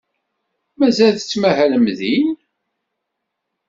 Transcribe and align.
Mazal 0.79 1.15
tettmahalem 1.15 1.85
din? 1.99 2.27